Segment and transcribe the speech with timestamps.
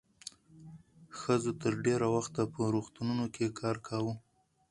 [1.19, 4.13] ښځو تر ډېره وخته په روغتونونو کې کار کاوه.